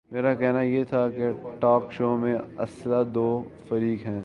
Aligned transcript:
میرا 0.09 0.33
کہنا 0.33 0.61
یہ 0.61 0.83
تھا 0.83 1.09
کہ 1.09 1.27
ٹاک 1.59 1.91
شو 1.93 2.15
میں 2.17 2.35
اصلا 2.57 3.01
دو 3.13 3.43
فریق 3.67 4.05
ہیں۔ 4.05 4.19